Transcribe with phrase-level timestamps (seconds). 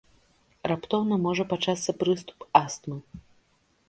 [0.69, 2.97] Раптоўна можа пачацца прыступ астмы.